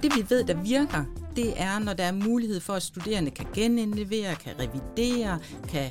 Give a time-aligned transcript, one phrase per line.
[0.00, 1.04] Og det vi ved, der virker,
[1.36, 5.38] det er, når der er mulighed for, at studerende kan genindlevere, kan revidere,
[5.68, 5.90] kan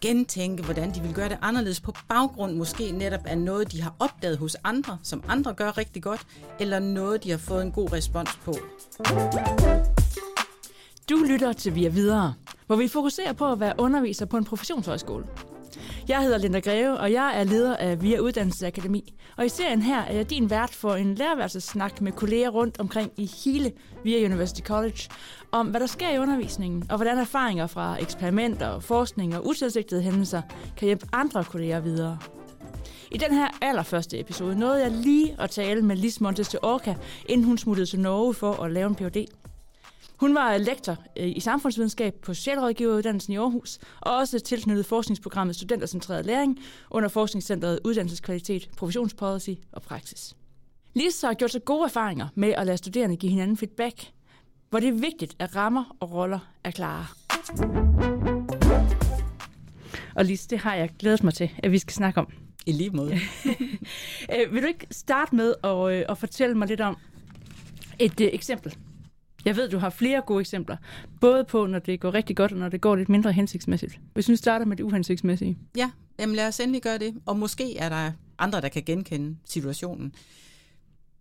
[0.00, 3.94] gentænke, hvordan de vil gøre det anderledes på baggrund måske netop af noget, de har
[3.98, 6.26] opdaget hos andre, som andre gør rigtig godt,
[6.60, 8.54] eller noget, de har fået en god respons på.
[11.10, 12.34] Du lytter til Via Videre,
[12.66, 15.24] hvor vi fokuserer på at være underviser på en professionshøjskole.
[16.08, 19.14] Jeg hedder Linda Greve, og jeg er leder af VIA Uddannelsesakademi.
[19.36, 23.12] Og i serien her er jeg din vært for en lærerværelsesnak med kolleger rundt omkring
[23.16, 23.72] i hele
[24.04, 25.08] VIA University College
[25.52, 30.42] om, hvad der sker i undervisningen, og hvordan erfaringer fra eksperimenter, forskning og utilsigtede hændelser
[30.76, 32.18] kan hjælpe andre kolleger videre.
[33.10, 36.94] I den her allerførste episode nåede jeg lige at tale med Lis Montes til Orca,
[37.26, 39.26] inden hun smuttede til Norge for at lave en Ph.D.
[40.22, 46.26] Hun var lektor øh, i samfundsvidenskab på Socialrådgiveruddannelsen i Aarhus, og også tilknyttet forskningsprogrammet Studentercentreret
[46.26, 46.58] Læring
[46.90, 50.36] under Forskningscentret Uddannelseskvalitet, Professionspolicy og Praksis.
[50.94, 54.12] Lisa har gjort sig gode erfaringer med at lade studerende give hinanden feedback,
[54.70, 57.06] hvor det er vigtigt, at rammer og roller er klare.
[60.14, 62.28] Og Lise, det har jeg glædet mig til, at vi skal snakke om.
[62.66, 63.18] I lige måde.
[64.32, 66.96] Øh, vil du ikke starte med at, øh, at fortælle mig lidt om
[67.98, 68.76] et uh, eksempel
[69.44, 70.76] jeg ved, du har flere gode eksempler,
[71.20, 74.00] både på, når det går rigtig godt, og når det går lidt mindre hensigtsmæssigt.
[74.14, 75.58] Hvis du starter med det uhensigtsmæssige.
[75.76, 77.14] Ja, jamen lad os endelig gøre det.
[77.26, 80.14] Og måske er der andre, der kan genkende situationen.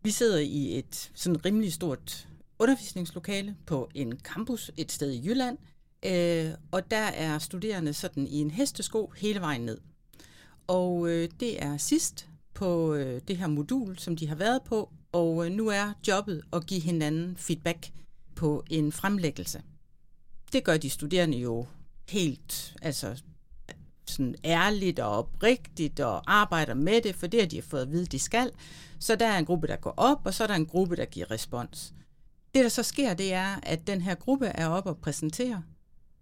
[0.03, 2.27] Vi sidder i et sådan rimelig stort
[2.59, 5.57] undervisningslokale på en campus et sted i Jylland,
[6.05, 9.77] øh, og der er studerende sådan i en hestesko hele vejen ned.
[10.67, 14.89] Og øh, det er sidst på øh, det her modul, som de har været på,
[15.11, 17.91] og øh, nu er jobbet at give hinanden feedback
[18.41, 19.61] på en fremlæggelse.
[20.53, 21.65] Det gør de studerende jo
[22.09, 23.21] helt altså,
[24.07, 28.05] sådan ærligt og oprigtigt og arbejder med det, for det har de fået at vide,
[28.05, 28.51] de skal.
[28.99, 31.05] Så der er en gruppe, der går op, og så er der en gruppe, der
[31.05, 31.93] giver respons.
[32.53, 35.61] Det, der så sker, det er, at den her gruppe er op og præsenterer,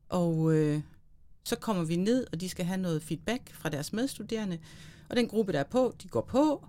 [0.10, 0.82] og øh,
[1.44, 4.60] så kommer vi ned, og de skal have noget feedback fra deres medstuderende.
[5.10, 6.66] Og den gruppe, der er på, de går på,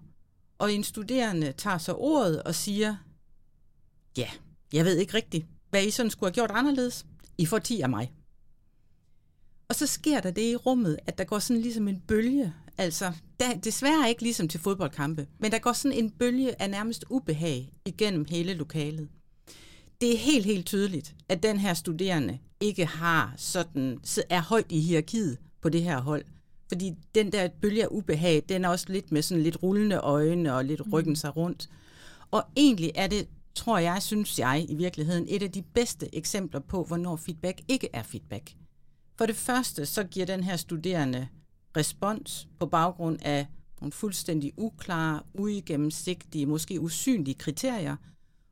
[0.59, 2.97] og en studerende tager så ordet og siger,
[4.17, 4.31] ja,
[4.73, 7.07] jeg ved ikke rigtigt, hvad I sådan skulle have gjort anderledes.
[7.39, 8.13] I får 10 af mig.
[9.69, 13.13] Og så sker der det i rummet, at der går sådan ligesom en bølge, altså
[13.41, 17.73] der, desværre ikke ligesom til fodboldkampe, men der går sådan en bølge af nærmest ubehag
[17.85, 19.09] igennem hele lokalet.
[20.01, 23.99] Det er helt, helt tydeligt, at den her studerende ikke har sådan,
[24.31, 26.25] er højt i hierarkiet på det her hold.
[26.69, 30.55] Fordi den der bølge af ubehag, den er også lidt med sådan lidt rullende øjne
[30.55, 31.69] og lidt ryggen sig rundt.
[32.31, 36.61] Og egentlig er det tror jeg, synes jeg i virkeligheden, et af de bedste eksempler
[36.61, 38.55] på, hvornår feedback ikke er feedback.
[39.19, 41.29] For det første, så giver den her studerende
[41.77, 43.47] respons på baggrund af
[43.81, 47.97] nogle fuldstændig uklare, uigennemsigtige, måske usynlige kriterier.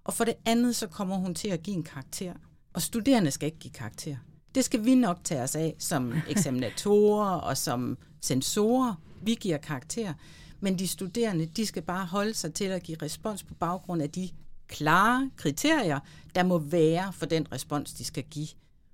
[0.04, 2.34] Og for det andet, så kommer hun til at give en karakter.
[2.72, 4.16] Og studerende skal ikke give karakter.
[4.54, 8.94] Det skal vi nok tage os af som eksaminatorer og som sensorer.
[9.22, 10.14] Vi giver karakter.
[10.60, 14.10] Men de studerende, de skal bare holde sig til at give respons på baggrund af
[14.10, 14.30] de
[14.68, 16.00] klare kriterier,
[16.34, 18.48] der må være for den respons, de skal give.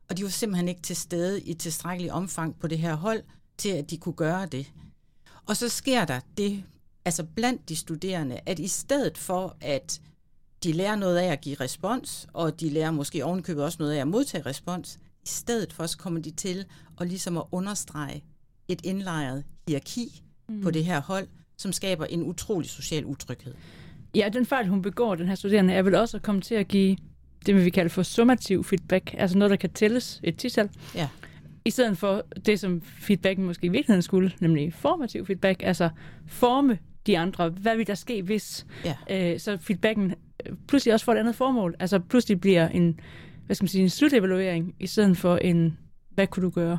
[0.08, 3.22] Og de var simpelthen ikke til stede i tilstrækkelig omfang på det her hold,
[3.58, 4.72] til at de kunne gøre det.
[5.46, 6.64] Og så sker der det,
[7.04, 10.00] altså blandt de studerende, at i stedet for, at
[10.62, 14.00] de lærer noget af at give respons, og de lærer måske ovenkøbet også noget af
[14.00, 16.64] at modtage respons, i stedet for, så kommer de til
[17.00, 18.24] at ligesom at understrege
[18.68, 20.62] et indlejret hierarki mm.
[20.62, 23.54] på det her hold, som skaber en utrolig social utryghed.
[24.14, 26.68] Ja, den fejl, hun begår, den her studerende, er vel også at komme til at
[26.68, 26.96] give
[27.46, 30.70] det, vi kalder for summativ feedback, altså noget, der kan tælles et tital.
[30.94, 31.08] Ja.
[31.64, 35.88] I stedet for det, som feedbacken måske i virkeligheden skulle, nemlig formativ feedback, altså
[36.26, 37.48] forme de andre.
[37.48, 38.66] Hvad vil der ske, hvis?
[38.84, 39.32] Ja.
[39.32, 40.14] Øh, så feedbacken
[40.68, 41.74] pludselig også får et andet formål.
[41.78, 43.00] Altså pludselig bliver en,
[43.46, 45.78] hvad skal man sige, en slutevaluering, i stedet for en,
[46.10, 46.78] hvad kunne du gøre?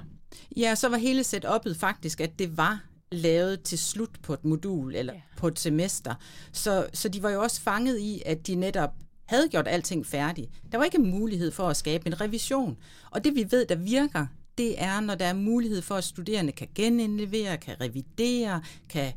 [0.58, 4.96] Ja, så var hele setup'et faktisk, at det var lavet til slut på et modul
[4.96, 5.22] eller ja.
[5.38, 6.16] på et semester.
[6.52, 8.92] Så, så de var jo også fanget i, at de netop
[9.26, 10.52] havde gjort alting færdigt.
[10.72, 12.78] Der var ikke mulighed for at skabe en revision.
[13.12, 14.26] Og det vi ved, der virker,
[14.58, 19.14] det er, når der er mulighed for, at studerende kan genindlevere, kan revidere, kan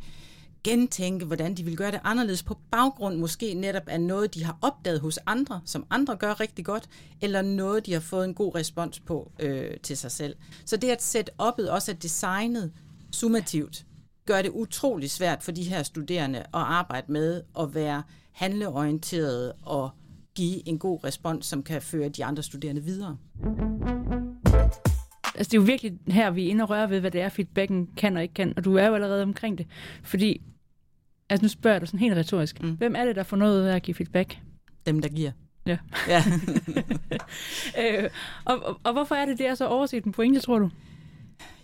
[0.64, 4.58] gentænke, hvordan de vil gøre det anderledes på baggrund måske netop af noget, de har
[4.62, 6.88] opdaget hos andre, som andre gør rigtig godt,
[7.20, 10.36] eller noget, de har fået en god respons på øh, til sig selv.
[10.64, 12.72] Så det at sætte oppet også er designet
[13.12, 13.84] summativt,
[14.28, 18.02] gør det utrolig svært for de her studerende at arbejde med at være
[18.32, 19.90] handleorienterede og
[20.34, 23.16] give en god respons, som kan føre de andre studerende videre.
[25.34, 27.28] Altså, det er jo virkelig her, vi er inde og røre ved, hvad det er,
[27.28, 29.66] feedbacken kan og ikke kan, og du er jo allerede omkring det.
[30.02, 30.42] Fordi,
[31.28, 32.76] altså nu spørger jeg dig sådan helt retorisk, mm.
[32.76, 34.38] hvem er det, der får noget af at give feedback?
[34.86, 35.32] Dem, der giver.
[35.66, 35.78] Ja.
[36.08, 36.22] Ja.
[37.80, 38.10] øh,
[38.44, 40.70] og, og, og hvorfor er det, det er så overset en pointe, tror du?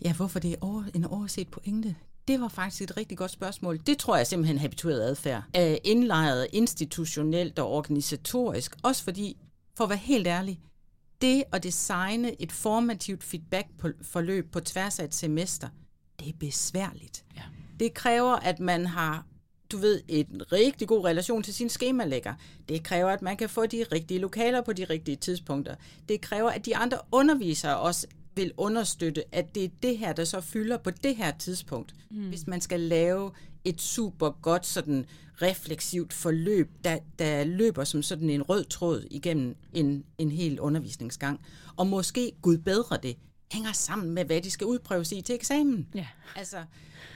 [0.04, 1.94] ja, hvorfor det er over, en overset pointe?
[2.28, 3.80] Det var faktisk et rigtig godt spørgsmål.
[3.86, 5.42] Det tror jeg simpelthen habitueret adfærd.
[5.54, 8.76] Er indlejret institutionelt og organisatorisk.
[8.82, 9.36] Også fordi,
[9.76, 10.60] for at være helt ærlig,
[11.20, 15.68] det at designe et formativt feedback-forløb på tværs af et semester,
[16.20, 17.24] det er besværligt.
[17.36, 17.42] Ja.
[17.80, 19.26] Det kræver, at man har
[19.72, 22.34] du ved, en rigtig god relation til sin skemalægger.
[22.68, 25.74] Det kræver, at man kan få de rigtige lokaler på de rigtige tidspunkter.
[26.08, 28.06] Det kræver, at de andre undervisere også
[28.36, 31.94] vil understøtte, at det er det her, der så fylder på det her tidspunkt.
[32.10, 32.28] Mm.
[32.28, 33.30] Hvis man skal lave
[33.64, 35.06] et super godt sådan
[35.42, 41.40] refleksivt forløb, der, der løber som sådan en rød tråd igennem en, en hel undervisningsgang.
[41.76, 43.16] Og måske, gud bedre det,
[43.52, 45.88] hænger sammen med, hvad de skal udprøves i til eksamen.
[45.94, 46.06] Ja.
[46.36, 46.64] Altså,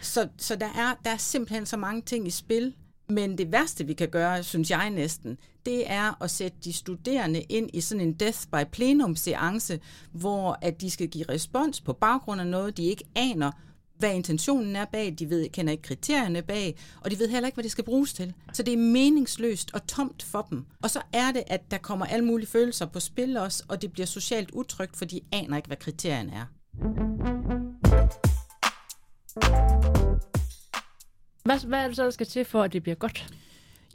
[0.03, 2.75] så så der, er, der er simpelthen så mange ting i spil,
[3.11, 7.41] men det værste, vi kan gøre, synes jeg næsten, det er at sætte de studerende
[7.41, 9.81] ind i sådan en death by plenum seance,
[10.13, 13.51] hvor at de skal give respons på baggrund af noget, de ikke aner,
[13.99, 17.57] hvad intentionen er bag, de ved, kender ikke kriterierne bag, og de ved heller ikke,
[17.57, 18.35] hvad det skal bruges til.
[18.53, 20.65] Så det er meningsløst og tomt for dem.
[20.83, 23.93] Og så er det, at der kommer alle mulige følelser på spil også, og det
[23.93, 26.45] bliver socialt utrygt, for de aner ikke, hvad kriterierne er.
[31.49, 33.35] Hvad, hvad er det så, der skal til for, at det bliver godt?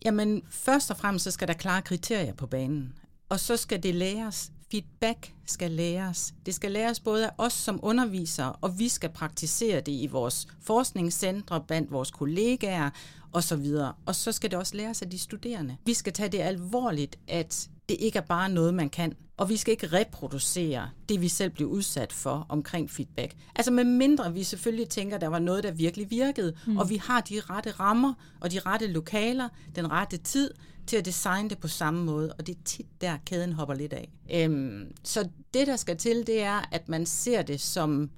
[0.06, 2.94] Jamen, først og fremmest så skal der klare kriterier på banen.
[3.30, 4.52] Og så skal det læres.
[4.72, 6.34] Feedback skal læres.
[6.46, 10.48] Det skal læres både af os som undervisere, og vi skal praktisere det i vores
[10.62, 12.90] forskningscentre, blandt vores kollegaer
[13.34, 13.66] osv.
[14.06, 15.78] Og så skal det også læres af de studerende.
[15.86, 19.14] Vi skal tage det alvorligt, at det ikke er bare noget, man kan.
[19.38, 23.36] Og vi skal ikke reproducere det, vi selv blev udsat for omkring feedback.
[23.56, 26.78] Altså med mindre vi selvfølgelig tænker, der var noget, der virkelig virkede, mm.
[26.78, 30.52] og vi har de rette rammer og de rette lokaler, den rette tid
[30.88, 33.94] til at designe det på samme måde, og det er tit der, kæden hopper lidt
[33.94, 34.12] af.
[34.34, 38.10] Øhm, så det, der skal til, det er, at man ser det som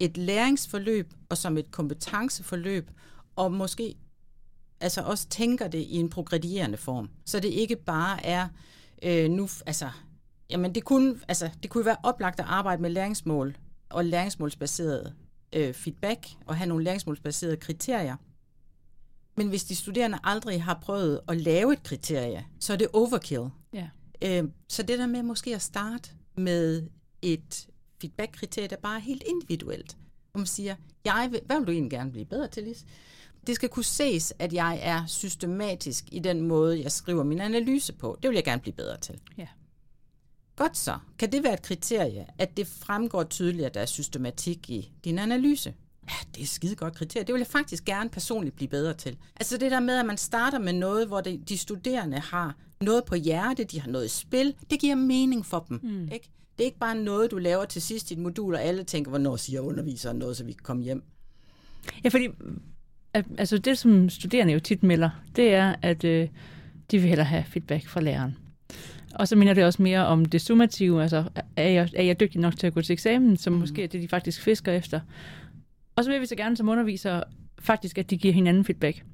[0.00, 2.90] et læringsforløb og som et kompetenceforløb,
[3.36, 3.94] og måske
[4.80, 7.08] altså også tænker det i en progredierende form.
[7.24, 8.48] Så det ikke bare er
[9.04, 9.90] øh, nu, altså,
[10.50, 13.56] jamen det kunne, altså, det kunne være oplagt at arbejde med læringsmål
[13.88, 15.14] og læringsmålsbaseret
[15.52, 18.16] øh, feedback og have nogle læringsmålsbaserede kriterier.
[19.36, 23.48] Men hvis de studerende aldrig har prøvet at lave et kriterie, så er det overkill.
[23.72, 23.88] Ja.
[24.22, 26.88] Øh, så det der med måske at starte med
[27.22, 27.68] et
[28.00, 29.96] feedback-kriterie, der bare er helt individuelt.
[30.32, 32.84] Hvor man siger, jeg vil, hvad vil du egentlig gerne blive bedre til, Lis?
[33.46, 37.92] Det skal kunne ses, at jeg er systematisk i den måde, jeg skriver min analyse
[37.92, 38.18] på.
[38.22, 39.14] Det vil jeg gerne blive bedre til.
[39.38, 39.46] Ja.
[40.56, 40.98] Godt så.
[41.18, 45.18] Kan det være et kriterie, at det fremgår tydeligt, at der er systematik i din
[45.18, 45.74] analyse?
[46.08, 47.26] Ja, det er et skide godt kriterie.
[47.26, 49.16] Det vil jeg faktisk gerne personligt blive bedre til.
[49.36, 53.04] Altså det der med, at man starter med noget, hvor det, de studerende har noget
[53.04, 55.80] på hjerte, de har noget i spil, det giver mening for dem.
[55.82, 56.08] Mm.
[56.12, 56.30] Ikke?
[56.58, 59.08] Det er ikke bare noget, du laver til sidst i et modul, og alle tænker,
[59.08, 61.02] hvornår siger underviseren noget, så vi kan komme hjem.
[62.04, 62.28] Ja, fordi
[63.14, 66.28] altså det, som studerende jo tit melder, det er, at øh,
[66.90, 68.36] de vil hellere have feedback fra læreren.
[69.14, 71.24] Og så minder det også mere om det summative, altså
[71.56, 73.58] er jeg, er jeg dygtig nok til at gå til eksamen, som mm.
[73.58, 75.00] måske er det, de faktisk fisker efter.
[75.96, 77.22] Og så vil vi så gerne som underviser
[77.58, 79.04] faktisk, at de giver hinanden feedback.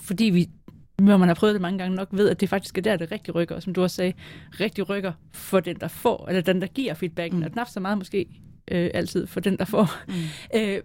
[0.00, 0.48] Fordi vi,
[0.98, 3.12] når man har prøvet det mange gange nok, ved, at det faktisk er der, det
[3.12, 3.54] rigtig rykker.
[3.54, 4.12] Og som du også sagde,
[4.60, 7.44] rigtig rykker for den, der får, eller den, der giver feedbacken, mm.
[7.44, 8.26] og knap så meget måske
[8.70, 9.90] øh, altid for den, der får.
[10.08, 10.14] Mm.
[10.60, 10.80] Øh,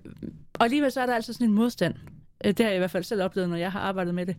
[0.53, 1.95] og alligevel så er der altså sådan en modstand
[2.43, 4.35] det har jeg i hvert fald selv oplevet, når jeg har arbejdet med det,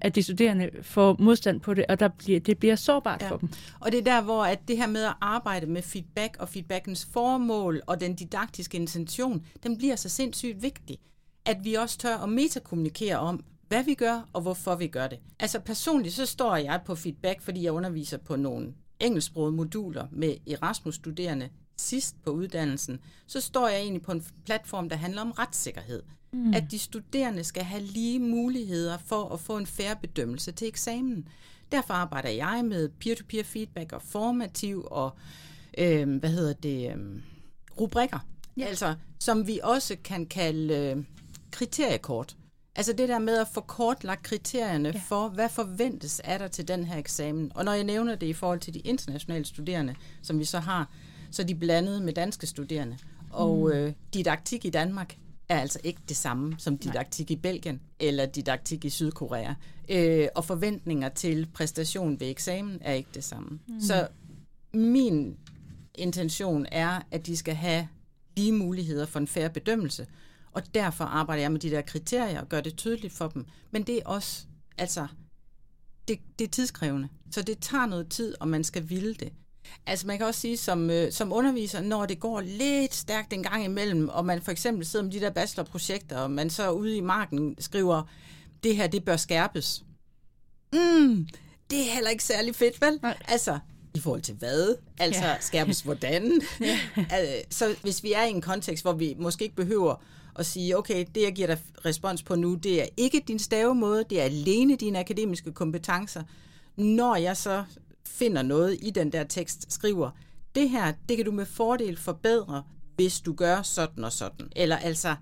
[0.00, 3.30] at de studerende får modstand på det, og der bliver, det bliver sårbart ja.
[3.30, 3.48] for dem.
[3.80, 7.08] Og det er der, hvor at det her med at arbejde med feedback og feedbackens
[7.12, 10.98] formål og den didaktiske intention, den bliver så sindssygt vigtig.
[11.44, 15.18] At vi også tør at metakommunikere om, hvad vi gør og hvorfor vi gør det.
[15.40, 20.34] Altså personligt så står jeg på feedback, fordi jeg underviser på nogle engelsksprogede moduler med
[20.46, 21.48] Erasmus-studerende
[21.80, 26.02] sidst på uddannelsen, så står jeg egentlig på en platform, der handler om retssikkerhed.
[26.32, 26.54] Mm.
[26.54, 31.28] At de studerende skal have lige muligheder for at få en færre bedømmelse til eksamen.
[31.72, 35.10] Derfor arbejder jeg med peer-to-peer feedback og formativ og
[35.78, 37.22] øh, hvad hedder det, øh,
[37.80, 38.18] rubrikker.
[38.56, 38.64] Ja.
[38.64, 41.04] Altså, som vi også kan kalde øh,
[41.50, 42.36] kriteriekort.
[42.76, 45.00] Altså det der med at få kortlagt kriterierne ja.
[45.08, 47.52] for, hvad forventes af der til den her eksamen.
[47.54, 50.90] Og når jeg nævner det i forhold til de internationale studerende, som vi så har,
[51.30, 52.98] så er de blandet med danske studerende.
[53.30, 53.72] Og mm.
[53.72, 55.16] øh, didaktik i Danmark
[55.50, 57.34] er altså ikke det samme som didaktik Nej.
[57.34, 59.54] i Belgien eller didaktik i Sydkorea.
[59.88, 63.58] Øh, og forventninger til præstation ved eksamen er ikke det samme.
[63.68, 63.80] Mm.
[63.80, 64.08] Så
[64.74, 65.36] min
[65.94, 67.88] intention er, at de skal have
[68.36, 70.06] lige muligheder for en færre bedømmelse.
[70.52, 73.46] Og derfor arbejder jeg med de der kriterier og gør det tydeligt for dem.
[73.70, 74.46] Men det er også,
[74.78, 75.06] altså,
[76.08, 77.08] det, det er tidskrævende.
[77.30, 79.32] Så det tager noget tid, og man skal ville det.
[79.86, 83.42] Altså man kan også sige som, øh, som underviser, når det går lidt stærkt en
[83.42, 86.96] gang imellem, og man for eksempel sidder med de der bachelorprojekter, og man så ude
[86.96, 88.02] i marken skriver,
[88.62, 89.84] det her det bør skærpes.
[90.72, 91.28] Mm,
[91.70, 92.98] det er heller ikke særlig fedt, vel?
[93.02, 93.16] Nej.
[93.28, 93.58] Altså,
[93.94, 94.76] i forhold til hvad?
[94.98, 95.40] Altså, ja.
[95.40, 96.40] skærpes hvordan?
[96.60, 97.42] ja.
[97.50, 99.94] så hvis vi er i en kontekst, hvor vi måske ikke behøver
[100.36, 104.04] at sige, okay, det jeg giver dig respons på nu, det er ikke din stavemåde,
[104.10, 106.22] det er alene dine akademiske kompetencer.
[106.76, 107.64] Når jeg så
[108.10, 110.10] finder noget i den der tekst, skriver,
[110.54, 112.62] det her, det kan du med fordel forbedre,
[112.96, 114.48] hvis du gør sådan og sådan.
[114.56, 115.14] Eller altså,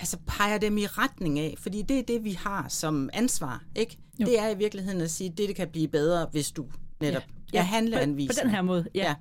[0.00, 3.98] altså peger dem i retning af, fordi det er det, vi har som ansvar, ikke?
[4.20, 4.26] Jo.
[4.26, 6.66] Det er i virkeligheden at sige, det, det kan blive bedre, hvis du
[7.00, 7.58] netop ja.
[7.58, 8.32] ja, handleanviser.
[8.32, 9.00] På, på den her måde, ja.
[9.08, 9.14] ja.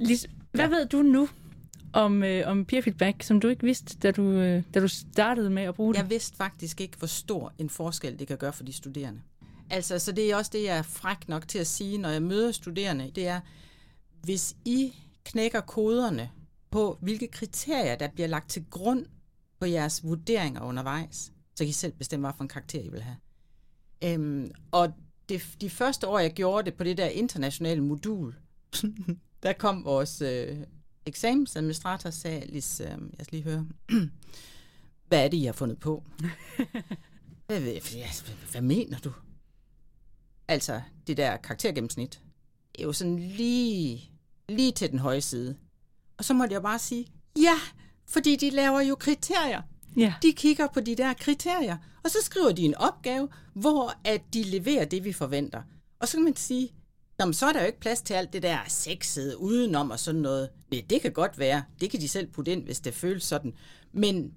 [0.00, 0.76] Lis, hvad ja.
[0.76, 1.28] ved du nu
[1.92, 5.50] om, øh, om peer feedback, som du ikke vidste, da du, øh, da du startede
[5.50, 6.00] med at bruge det?
[6.00, 9.20] Jeg vidste faktisk ikke, hvor stor en forskel det kan gøre for de studerende.
[9.70, 12.22] Altså, så det er også det, jeg er fræk nok til at sige, når jeg
[12.22, 13.40] møder studerende, det er,
[14.22, 14.94] hvis I
[15.24, 16.30] knækker koderne
[16.70, 19.06] på, hvilke kriterier, der bliver lagt til grund
[19.60, 23.16] på jeres vurderinger undervejs, så kan I selv bestemme, hvilken karakter I vil have.
[24.04, 24.92] Øhm, og
[25.28, 28.34] det, de første år, jeg gjorde det på det der internationale modul,
[29.42, 30.56] der kom vores øh,
[31.06, 33.66] eksamensadministrator sagde, Lis, øh, jeg skal lige høre,
[35.08, 36.02] hvad er det, I har fundet på?
[37.46, 39.12] hvad, hvad, hvad, hvad mener du?
[40.48, 42.20] Altså, det der karaktergennemsnit,
[42.78, 44.10] er jo sådan lige,
[44.48, 45.56] lige til den høje side.
[46.16, 47.06] Og så måtte jeg bare sige,
[47.36, 47.58] ja,
[48.06, 49.62] fordi de laver jo kriterier.
[49.96, 50.14] Ja.
[50.22, 54.42] De kigger på de der kriterier, og så skriver de en opgave, hvor at de
[54.42, 55.62] leverer det, vi forventer.
[56.00, 56.72] Og så kan man sige,
[57.18, 60.20] Nå, så er der jo ikke plads til alt det der sexede udenom og sådan
[60.20, 60.50] noget.
[60.70, 61.64] Nej, det kan godt være.
[61.80, 63.54] Det kan de selv putte ind, hvis det føles sådan.
[63.92, 64.34] Men,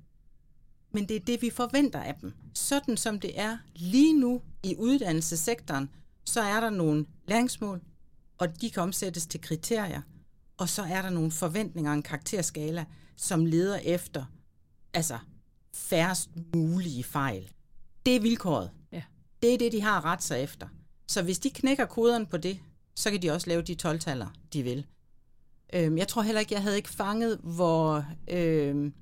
[0.91, 2.33] men det er det, vi forventer af dem.
[2.53, 5.89] Sådan som det er lige nu i uddannelsessektoren,
[6.25, 7.81] så er der nogle læringsmål,
[8.37, 10.01] og de kan omsættes til kriterier.
[10.57, 14.25] Og så er der nogle forventninger og en karakterskala, som leder efter
[14.93, 15.19] altså
[15.73, 17.51] færrest mulige fejl.
[18.05, 18.71] Det er vilkåret.
[18.91, 19.01] Ja.
[19.41, 20.67] Det er det, de har ret sig efter.
[21.07, 22.59] Så hvis de knækker koderen på det,
[22.95, 24.85] så kan de også lave de 12-taller, de vil.
[25.73, 28.93] Øhm, jeg tror heller ikke, jeg havde ikke fanget, hvor, øhm,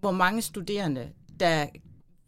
[0.00, 1.08] hvor mange studerende,
[1.40, 1.66] der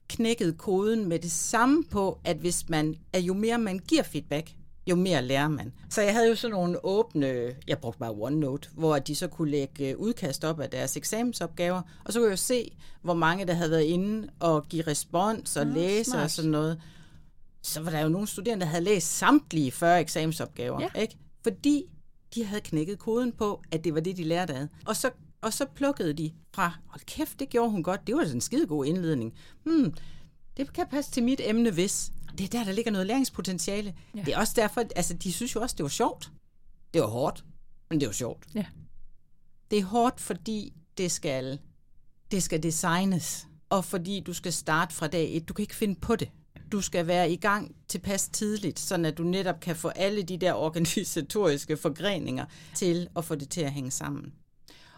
[0.09, 4.55] knækkede koden med det samme på, at hvis man, at jo mere man giver feedback,
[4.91, 5.73] jo mere lærer man.
[5.91, 9.51] Så jeg havde jo sådan nogle åbne, jeg brugte bare OneNote, hvor de så kunne
[9.51, 13.55] lægge udkast op af deres eksamensopgaver, og så kunne jeg jo se, hvor mange der
[13.55, 16.25] havde været inde og give respons og ja, læse smart.
[16.25, 16.81] og sådan noget
[17.69, 21.01] så var der jo nogle studerende, der havde læst samtlige 40 eksamensopgaver, ja.
[21.01, 21.17] ikke?
[21.43, 21.85] fordi
[22.35, 24.67] de havde knækket koden på, at det var det, de lærte af.
[24.87, 25.11] Og så,
[25.41, 28.87] og så plukkede de fra, hold kæft, det gjorde hun godt, det var en skidegod
[28.87, 29.35] indledning.
[29.65, 29.95] Hmm,
[30.57, 32.13] det kan passe til mit emne, hvis.
[32.39, 33.95] Det er der, der ligger noget læringspotentiale.
[34.15, 34.21] Ja.
[34.21, 36.31] Det er også derfor, altså de synes jo også, det var sjovt.
[36.95, 37.45] Det var hårdt,
[37.91, 38.47] men det var sjovt.
[38.55, 38.65] Ja.
[39.71, 41.59] Det er hårdt, fordi det skal,
[42.31, 45.49] det skal designes, og fordi du skal starte fra dag et.
[45.49, 46.31] Du kan ikke finde på det
[46.73, 50.37] du skal være i gang tilpas tidligt, så at du netop kan få alle de
[50.37, 52.45] der organisatoriske forgreninger
[52.75, 54.33] til at få det til at hænge sammen.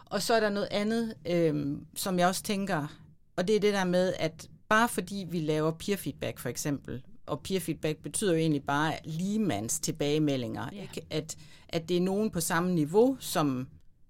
[0.05, 2.87] Og så er der noget andet, øh, som jeg også tænker,
[3.35, 7.01] og det er det der med, at bare fordi vi laver peer feedback for eksempel,
[7.25, 10.81] og peer feedback betyder jo egentlig bare ligemands tilbagemeldinger, ja.
[10.81, 11.01] ikke?
[11.09, 11.37] At,
[11.69, 13.67] at det er nogen på samme niveau, som,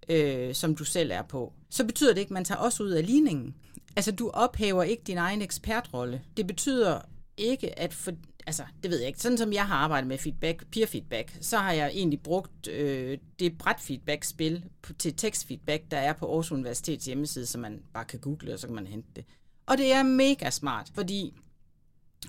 [0.09, 1.53] øh, som du selv er på.
[1.69, 3.55] Så betyder det ikke, at man tager også ud af ligningen.
[3.95, 6.21] Altså, du ophæver ikke din egen ekspertrolle.
[6.37, 6.99] Det betyder
[7.37, 8.11] ikke, at for,
[8.47, 11.57] altså, det ved jeg ikke, sådan som jeg har arbejdet med feedback, peer feedback, så
[11.57, 14.63] har jeg egentlig brugt øh, det bræt feedback-spil
[14.99, 18.67] til tekstfeedback, der er på Aarhus Universitets hjemmeside, så man bare kan google, og så
[18.67, 19.25] kan man hente det.
[19.65, 21.33] Og det er mega smart, fordi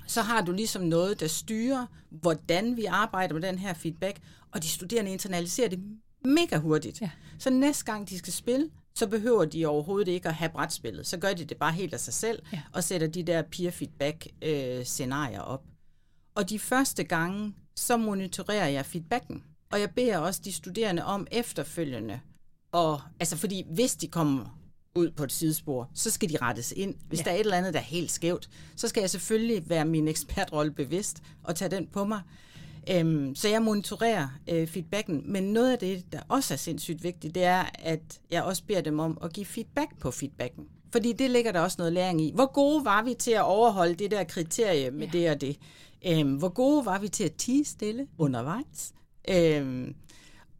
[0.06, 4.62] så har du ligesom noget, der styrer, hvordan vi arbejder med den her feedback, og
[4.62, 5.80] de studerende internaliserer det
[6.25, 7.00] mega hurtigt.
[7.00, 7.11] Ja.
[7.38, 11.06] Så næste gang de skal spille, så behøver de overhovedet ikke at have brætspillet.
[11.06, 12.62] Så gør de det bare helt af sig selv, ja.
[12.72, 15.62] og sætter de der peer feedback øh, scenarier op.
[16.34, 19.44] Og de første gange, så monitorerer jeg feedbacken.
[19.72, 22.20] Og jeg beder også de studerende om efterfølgende,
[22.72, 24.58] og, altså fordi hvis de kommer
[24.94, 26.94] ud på et sidespor, så skal de rettes ind.
[27.08, 27.25] Hvis ja.
[27.25, 30.08] der er et eller andet, der er helt skævt, så skal jeg selvfølgelig være min
[30.14, 32.20] ekspertrolle bevidst og tage den på mig.
[32.90, 37.34] Øhm, så jeg monitorerer øh, feedbacken, men noget af det, der også er sindssygt vigtigt,
[37.34, 40.64] det er, at jeg også beder dem om at give feedback på feedbacken.
[40.92, 42.32] Fordi det ligger der også noget læring i.
[42.34, 45.18] Hvor gode var vi til at overholde det der kriterie med ja.
[45.18, 45.56] det og det?
[46.06, 48.92] Øhm, hvor gode var vi til at tige stille undervejs?
[49.28, 49.94] Øhm,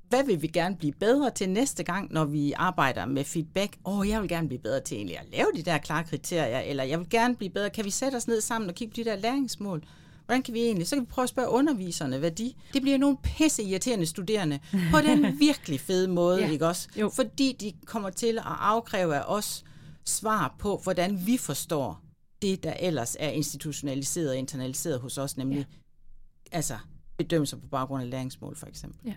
[0.09, 3.77] hvad vil vi gerne blive bedre til næste gang, når vi arbejder med feedback?
[3.85, 6.61] Åh, oh, jeg vil gerne blive bedre til egentlig at lave de der klare kriterier,
[6.61, 7.71] eller jeg vil gerne blive bedre.
[7.71, 9.83] Kan vi sætte os ned sammen og kigge på de der læringsmål?
[10.27, 10.87] Hvordan kan vi egentlig?
[10.87, 12.53] Så kan vi prøve at spørge underviserne, hvad de...
[12.73, 14.61] Det bliver nogle pisse irriterende studerende
[14.91, 16.51] på den virkelig fede måde, ja.
[16.51, 16.89] ikke også?
[16.97, 17.09] Jo.
[17.09, 19.65] Fordi de kommer til at afkræve af os
[20.05, 22.01] svar på, hvordan vi forstår
[22.43, 26.57] det, der ellers er institutionaliseret og internaliseret hos os, nemlig ja.
[26.57, 26.79] altså
[27.17, 29.01] bedømmelser på baggrund af læringsmål, for eksempel.
[29.05, 29.15] Ja.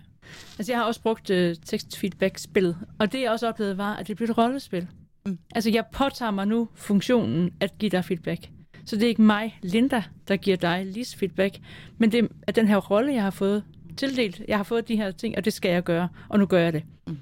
[0.58, 4.16] Altså, jeg har også brugt uh, tekst-feedback-spillet, og det jeg også oplevede var, at det
[4.16, 4.88] blev et rollespil.
[5.26, 5.38] Mm.
[5.54, 8.50] Altså, jeg påtager mig nu funktionen at give dig feedback.
[8.86, 11.58] Så det er ikke mig, Linda, der giver dig Lis feedback,
[11.98, 13.64] men det er den her rolle, jeg har fået
[13.96, 14.42] tildelt.
[14.48, 16.72] Jeg har fået de her ting, og det skal jeg gøre, og nu gør jeg
[16.72, 16.82] det.
[17.06, 17.16] Mm.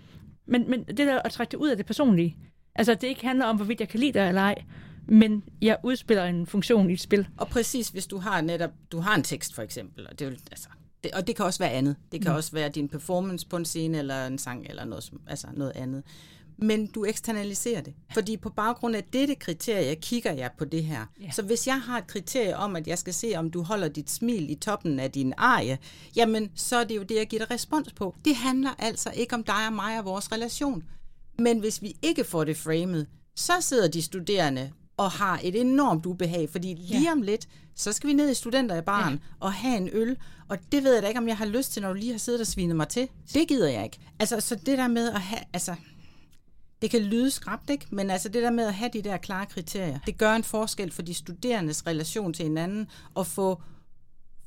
[0.46, 2.36] Men, men det der at trække det ud af det personlige,
[2.74, 4.64] altså det ikke handler om, hvorvidt jeg kan lide dig eller ej,
[5.08, 7.28] men jeg udspiller en funktion i et spil.
[7.36, 10.40] Og præcis, hvis du har netop, du har en tekst for eksempel, og det, vil,
[10.50, 10.68] altså,
[11.04, 11.96] det, og det kan også være andet.
[12.12, 12.36] Det kan mm.
[12.36, 16.02] også være din performance på en scene, eller en sang, eller noget, altså noget andet
[16.58, 17.94] men du eksternaliserer det.
[18.14, 21.06] Fordi på baggrund af dette kriterie kigger jeg på det her.
[21.20, 21.30] Ja.
[21.30, 24.10] Så hvis jeg har et kriterie om, at jeg skal se, om du holder dit
[24.10, 25.78] smil i toppen af din arie,
[26.16, 28.14] jamen så er det jo det, jeg giver dig respons på.
[28.24, 30.84] Det handler altså ikke om dig og mig og vores relation.
[31.38, 33.06] Men hvis vi ikke får det framet,
[33.36, 37.12] så sidder de studerende og har et enormt ubehag, fordi lige ja.
[37.12, 39.18] om lidt, så skal vi ned i studenter i baren ja.
[39.40, 40.16] og have en øl,
[40.48, 42.18] og det ved jeg da ikke, om jeg har lyst til, når du lige har
[42.18, 43.08] siddet og svinet mig til.
[43.34, 43.98] Det gider jeg ikke.
[44.18, 45.74] Altså, så det der med at have, altså,
[46.84, 47.86] det kan lyde skræbt, ikke?
[47.90, 50.92] men altså det der med at have de der klare kriterier, det gør en forskel
[50.92, 53.62] for de studerendes relation til hinanden, og få,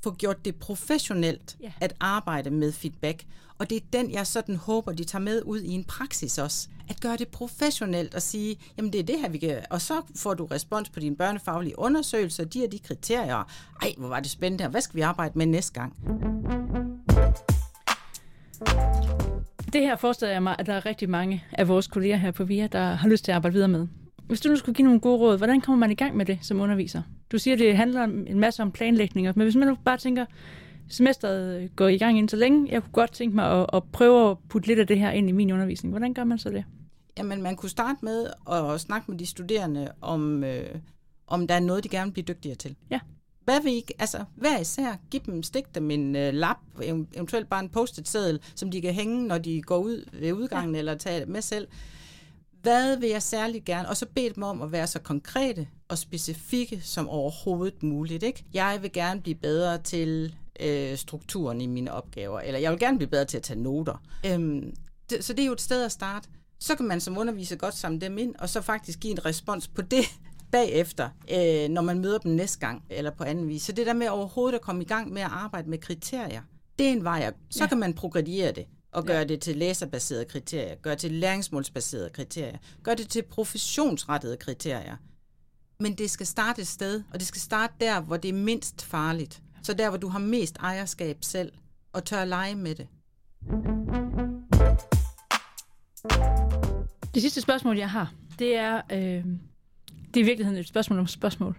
[0.03, 1.73] få gjort det professionelt yeah.
[1.81, 3.25] at arbejde med feedback.
[3.57, 6.67] Og det er den, jeg sådan håber, de tager med ud i en praksis også.
[6.89, 9.65] At gøre det professionelt og sige, jamen det er det her, vi kan...
[9.69, 13.51] Og så får du respons på dine børnefaglige undersøgelser, de er de kriterier.
[13.81, 15.93] Ej, hvor var det spændende, og hvad skal vi arbejde med næste gang?
[19.73, 22.43] Det her forestiller jeg mig, at der er rigtig mange af vores kolleger her på
[22.43, 23.87] VIA, der har lyst til at arbejde videre med.
[24.23, 26.39] Hvis du nu skulle give nogle gode råd, hvordan kommer man i gang med det
[26.41, 27.01] som underviser?
[27.31, 30.25] Du siger, at det handler en masse om planlægning, men hvis man nu bare tænker,
[30.89, 34.31] semesteret går i gang ind så længe, jeg kunne godt tænke mig at, at prøve
[34.31, 35.91] at putte lidt af det her ind i min undervisning.
[35.91, 36.63] Hvordan gør man så det?
[37.17, 40.75] Jamen, man kunne starte med at snakke med de studerende om, øh,
[41.27, 42.75] om der er noget, de gerne vil blive dygtigere til.
[42.89, 42.99] Ja.
[43.47, 47.59] Hvad vil I, altså hver især, giv dem, stik dem en uh, lap, eventuelt bare
[47.59, 50.79] en post-it seddel, som de kan hænge, når de går ud ved udgangen, ja.
[50.79, 51.67] eller tage med selv.
[52.61, 53.89] Hvad vil jeg særlig gerne?
[53.89, 58.23] Og så bed dem om at være så konkrete og specifikke som overhovedet muligt.
[58.23, 58.45] Ikke?
[58.53, 62.97] Jeg vil gerne blive bedre til øh, strukturen i mine opgaver, eller jeg vil gerne
[62.97, 64.01] blive bedre til at tage noter.
[64.25, 64.73] Øhm,
[65.09, 66.29] det, så det er jo et sted at starte.
[66.59, 69.67] Så kan man som underviser godt samle dem ind, og så faktisk give en respons
[69.67, 70.05] på det,
[70.51, 73.61] bagefter, øh, når man møder dem næste gang, eller på anden vis.
[73.61, 76.41] Så det der med overhovedet at komme i gang med at arbejde med kriterier,
[76.79, 77.33] det er en vej.
[77.49, 77.67] Så ja.
[77.67, 79.23] kan man progrediere det og gøre ja.
[79.23, 84.95] det til læserbaserede kriterier, gøre det til læringsmålsbaserede kriterier, gøre det til professionsrettede kriterier.
[85.79, 88.85] Men det skal starte et sted, og det skal starte der, hvor det er mindst
[88.85, 89.41] farligt.
[89.63, 91.51] Så der, hvor du har mest ejerskab selv,
[91.93, 92.87] og tør at lege med det.
[97.13, 99.25] Det sidste spørgsmål, jeg har, det er, øh,
[100.13, 101.57] det er i virkeligheden et spørgsmål om spørgsmål.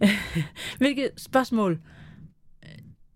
[0.78, 1.80] Hvilket spørgsmål
[2.64, 2.70] øh,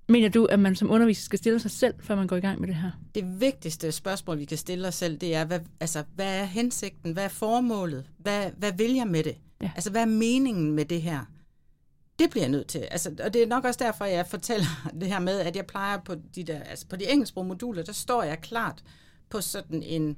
[0.09, 2.61] mener du, at man som underviser skal stille sig selv, før man går i gang
[2.61, 2.91] med det her?
[3.15, 7.13] Det vigtigste spørgsmål, vi kan stille os selv, det er, hvad, altså, hvad er hensigten?
[7.13, 8.07] Hvad er formålet?
[8.19, 9.37] Hvad, hvad vil jeg med det?
[9.63, 9.71] Ja.
[9.75, 11.21] Altså, hvad er meningen med det her?
[12.19, 12.79] Det bliver jeg nødt til.
[12.79, 15.99] Altså, og det er nok også derfor, jeg fortæller det her med, at jeg plejer
[15.99, 18.83] på de, der, altså på de engelsksprog moduler, der står jeg klart
[19.31, 20.17] på sådan en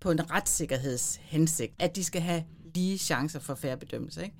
[0.00, 2.44] på en retssikkerhedshensigt, at de skal have
[2.76, 4.24] lige chancer for færre bedømmelse.
[4.24, 4.36] Ikke?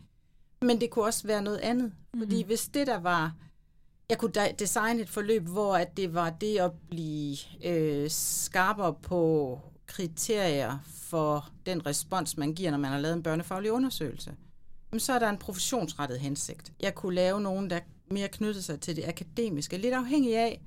[0.63, 1.93] Men det kunne også være noget andet.
[2.19, 2.47] Fordi mm.
[2.47, 3.35] hvis det der var,
[4.11, 9.61] jeg kunne designe et forløb, hvor at det var det at blive øh, skarpere på
[9.87, 14.35] kriterier for den respons, man giver, når man har lavet en børnefaglig undersøgelse.
[14.91, 16.73] Men så er der en professionsrettet hensigt.
[16.81, 20.63] Jeg kunne lave nogen, der mere knyttede sig til det akademiske, lidt afhængig af,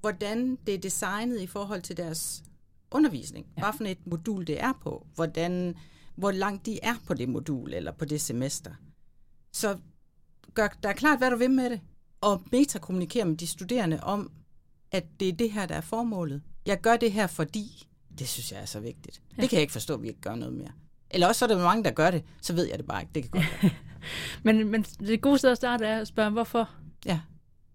[0.00, 2.42] hvordan det er designet i forhold til deres
[2.90, 3.46] undervisning.
[3.56, 3.62] Ja.
[3.62, 5.06] Hvad for et modul det er på.
[5.14, 5.74] Hvordan
[6.14, 8.70] hvor langt de er på det modul eller på det semester.
[9.52, 9.78] Så
[10.54, 11.80] gør der er klart, hvad du vil med det,
[12.20, 14.30] og metakommunikere med de studerende om,
[14.92, 16.42] at det er det her, der er formålet.
[16.66, 19.22] Jeg gør det her, fordi det synes jeg er så vigtigt.
[19.36, 19.42] Ja.
[19.42, 20.72] Det kan jeg ikke forstå, at vi ikke gør noget mere.
[21.10, 23.12] Eller også så er der mange, der gør det, så ved jeg det bare ikke.
[23.14, 23.72] Det kan godt være.
[24.54, 26.70] men, men det gode sted at starte er at spørge, hvorfor?
[27.06, 27.20] Ja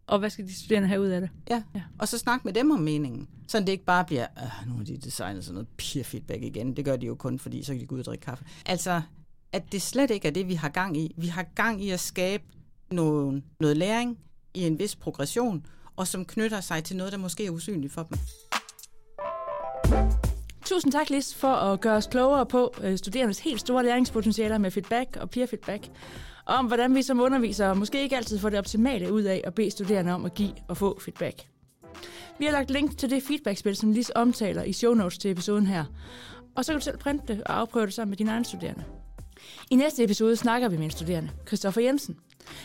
[0.09, 1.29] og hvad skal de studerende have ud af det?
[1.49, 1.81] Ja, ja.
[1.99, 3.27] og så snak med dem om meningen.
[3.47, 4.27] Så det ikke bare bliver,
[4.67, 6.75] nu har de designet sådan noget peer feedback igen.
[6.75, 8.45] Det gør de jo kun, fordi så kan de gå ud og drikke kaffe.
[8.65, 9.01] Altså,
[9.53, 11.15] at det slet ikke er det, vi har gang i.
[11.17, 12.43] Vi har gang i at skabe
[12.91, 14.17] noget, noget læring
[14.53, 18.03] i en vis progression, og som knytter sig til noget, der måske er usynligt for
[18.03, 18.17] dem.
[20.65, 24.71] Tusind tak, Lis, for at gøre os klogere på øh, studerendes helt store læringspotentialer med
[24.71, 25.89] feedback og peer feedback,
[26.45, 29.71] om hvordan vi som undervisere måske ikke altid får det optimale ud af at bede
[29.71, 31.47] studerende om at give og få feedback.
[32.39, 35.67] Vi har lagt link til det feedbackspil, som Lis omtaler i show notes til episoden
[35.67, 35.85] her,
[36.55, 38.83] og så kan du selv printe det og afprøve det sammen med dine egne studerende.
[39.69, 42.17] I næste episode snakker vi med en studerende, Christoffer Jensen,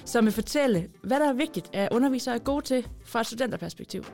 [0.04, 4.04] som vil fortælle, hvad der er vigtigt, at undervisere er gode til fra et studenterperspektiv.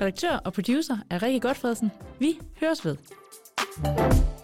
[0.00, 1.90] Redaktør og producer er Rikke Godfredsen.
[2.18, 2.96] Vi høres ved.
[3.84, 4.37] thank you